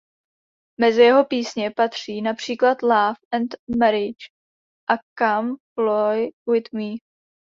[0.79, 4.25] Mezi jeho písně patří například „Love and Marriage“
[4.89, 6.95] a „Come Fly with Me“.